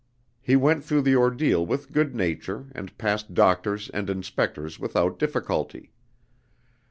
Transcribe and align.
He 0.41 0.55
went 0.55 0.83
through 0.83 1.03
the 1.03 1.15
ordeal 1.15 1.63
with 1.63 1.91
good 1.91 2.15
nature, 2.15 2.69
and 2.73 2.97
passed 2.97 3.35
doctors 3.35 3.87
and 3.91 4.09
inspectors 4.09 4.79
without 4.79 5.19
difficulty. 5.19 5.91